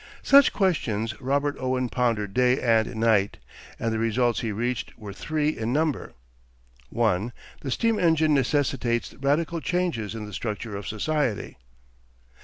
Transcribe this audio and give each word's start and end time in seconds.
Such 0.23 0.51
questions 0.51 1.21
Robert 1.21 1.57
Owen 1.59 1.87
pondered 1.87 2.33
day 2.33 2.59
and 2.59 2.95
night, 2.95 3.37
and 3.77 3.93
the 3.93 3.99
results 3.99 4.39
he 4.39 4.51
reached 4.51 4.97
were 4.97 5.13
three 5.13 5.49
in 5.49 5.71
number: 5.71 6.13
1. 6.89 7.31
The 7.59 7.69
steam 7.69 7.99
engine 7.99 8.33
necessitates 8.33 9.13
radical 9.13 9.61
changes 9.61 10.15
in 10.15 10.25
the 10.25 10.33
structure 10.33 10.75
of 10.75 10.87
society. 10.87 11.59